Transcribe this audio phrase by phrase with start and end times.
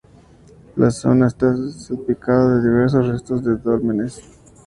[0.77, 4.19] La zona está salpicada de diversos restos de dólmenes.